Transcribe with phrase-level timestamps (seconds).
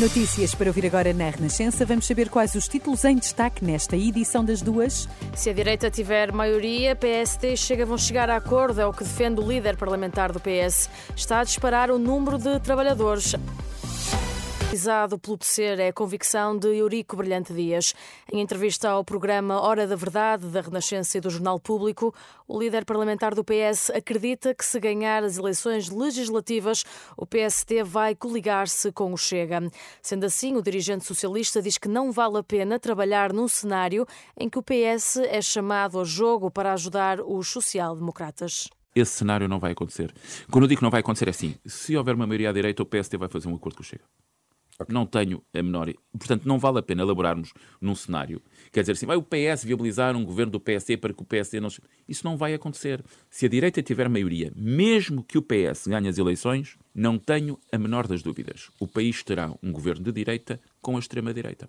[0.00, 1.84] Notícias para ouvir agora na Renascença.
[1.84, 5.08] Vamos saber quais os títulos em destaque nesta edição das duas.
[5.34, 9.40] Se a direita tiver maioria, PSD chega, vão chegar a acordo, é o que defende
[9.40, 10.88] o líder parlamentar do PS.
[11.16, 13.34] Está a disparar o número de trabalhadores.
[14.68, 17.94] Realizado pelo PSER é a convicção de Eurico Brilhante Dias.
[18.30, 22.14] Em entrevista ao programa Hora da Verdade, da Renascença e do Jornal Público,
[22.46, 26.84] o líder parlamentar do PS acredita que se ganhar as eleições legislativas,
[27.16, 29.70] o PSD vai coligar-se com o Chega.
[30.02, 34.06] Sendo assim, o dirigente socialista diz que não vale a pena trabalhar num cenário
[34.38, 39.60] em que o PS é chamado ao jogo para ajudar os social-democratas esse cenário não
[39.60, 40.12] vai acontecer.
[40.50, 42.82] Quando eu digo que não vai acontecer, é assim: se houver uma maioria à direita,
[42.82, 44.02] o PSD vai fazer um acordo com o Chega.
[44.80, 44.94] Okay.
[44.94, 45.92] Não tenho a menor.
[46.16, 48.40] Portanto, não vale a pena elaborarmos num cenário.
[48.70, 51.58] Quer dizer assim, vai o PS viabilizar um governo do PSD para que o PSD
[51.58, 51.68] não.
[52.08, 53.04] Isso não vai acontecer.
[53.28, 57.78] Se a direita tiver maioria, mesmo que o PS ganhe as eleições, não tenho a
[57.78, 58.70] menor das dúvidas.
[58.78, 61.68] O país terá um governo de direita com a extrema-direita.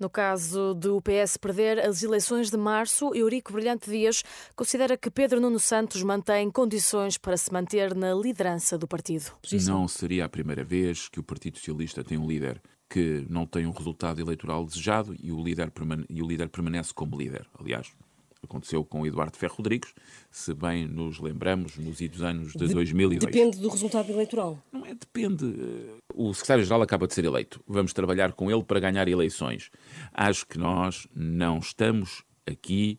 [0.00, 4.22] No caso do PS perder as eleições de março, Eurico Brilhante Dias
[4.56, 9.30] considera que Pedro Nuno Santos mantém condições para se manter na liderança do partido.
[9.66, 13.66] Não seria a primeira vez que o Partido Socialista tem um líder que não tem
[13.66, 15.70] um resultado eleitoral desejado e o líder,
[16.08, 17.46] e o líder permanece como líder.
[17.58, 17.92] Aliás,
[18.42, 19.94] aconteceu com Eduardo Ferro Rodrigues,
[20.30, 23.32] se bem nos lembramos, nos idos anos de, de 2002.
[23.32, 24.58] Depende do resultado eleitoral?
[24.72, 25.44] Não é, depende.
[26.14, 27.62] O secretário-geral acaba de ser eleito.
[27.66, 29.70] Vamos trabalhar com ele para ganhar eleições.
[30.12, 32.98] Acho que nós não estamos aqui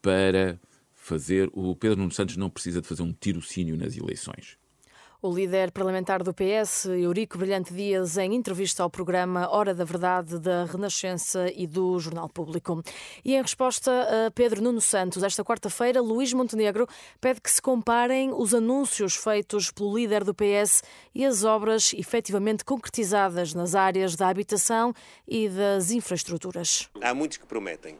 [0.00, 0.58] para
[0.94, 1.50] fazer.
[1.52, 4.56] O Pedro Nuno Santos não precisa de fazer um tirocínio nas eleições.
[5.24, 10.36] O líder parlamentar do PS, Eurico Brilhante Dias, em entrevista ao programa Hora da Verdade
[10.40, 12.82] da Renascença e do Jornal Público.
[13.24, 16.88] E em resposta a Pedro Nuno Santos, esta quarta-feira, Luís Montenegro
[17.20, 20.82] pede que se comparem os anúncios feitos pelo líder do PS
[21.14, 24.92] e as obras efetivamente concretizadas nas áreas da habitação
[25.28, 26.90] e das infraestruturas.
[27.00, 27.96] Há muitos que prometem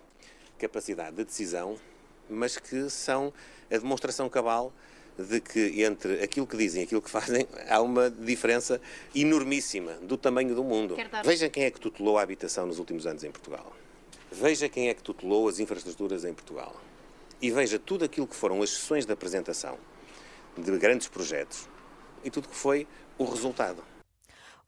[0.58, 1.76] capacidade de decisão,
[2.28, 3.32] mas que são
[3.70, 4.72] a demonstração cabal
[5.18, 8.80] de que entre aquilo que dizem e aquilo que fazem há uma diferença
[9.14, 10.96] enormíssima do tamanho do mundo.
[11.24, 13.72] Veja quem é que tutelou a habitação nos últimos anos em Portugal.
[14.30, 16.74] Veja quem é que tutelou as infraestruturas em Portugal.
[17.40, 19.76] E veja tudo aquilo que foram as sessões de apresentação
[20.56, 21.68] de grandes projetos
[22.24, 22.86] e tudo que foi
[23.18, 23.82] o resultado.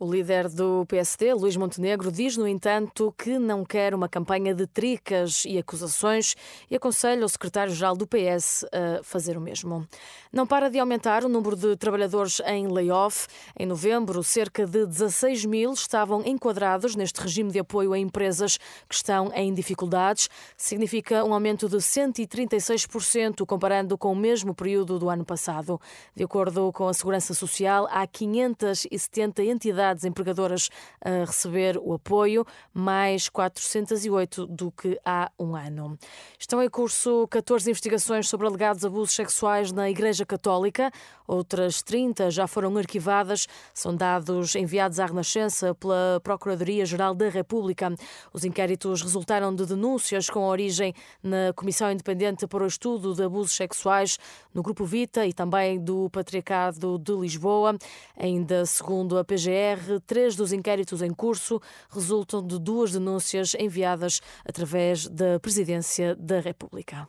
[0.05, 4.67] O líder do PSD, Luís Montenegro, diz, no entanto, que não quer uma campanha de
[4.67, 6.37] tricas e acusações
[6.71, 9.89] e aconselha o secretário-geral do PS a fazer o mesmo.
[10.31, 13.29] Não para de aumentar o número de trabalhadores em layoff.
[13.59, 18.95] Em novembro, cerca de 16 mil estavam enquadrados neste regime de apoio a empresas que
[18.95, 20.29] estão em dificuldades.
[20.55, 25.81] Significa um aumento de 136% comparando com o mesmo período do ano passado.
[26.15, 30.69] De acordo com a Segurança Social, há 570 entidades entidades empregadoras
[31.01, 35.97] a receber o apoio, mais 408 do que há um ano.
[36.39, 40.91] Estão em curso 14 investigações sobre alegados abusos sexuais na Igreja Católica,
[41.27, 47.95] outras 30 já foram arquivadas, são dados enviados à Renascença pela Procuradoria-Geral da República.
[48.33, 53.55] Os inquéritos resultaram de denúncias com origem na Comissão Independente para o Estudo de Abusos
[53.55, 54.19] Sexuais,
[54.53, 57.77] no Grupo Vita e também do Patriarcado de Lisboa.
[58.17, 59.74] Ainda segundo a PGR,
[60.07, 67.09] três dos inquéritos em curso resultam de duas denúncias enviadas através da Presidência da República.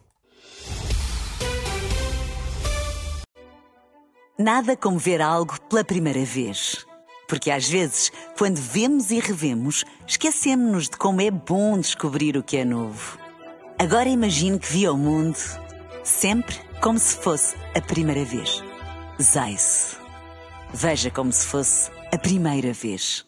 [4.37, 6.85] Nada como ver algo pela primeira vez.
[7.27, 12.57] Porque às vezes, quando vemos e revemos, esquecemos-nos de como é bom descobrir o que
[12.57, 13.17] é novo.
[13.79, 15.37] Agora imagine que viu o mundo
[16.03, 18.63] sempre como se fosse a primeira vez.
[19.21, 19.97] Zais.
[20.73, 23.24] Veja como se fosse a primeira vez.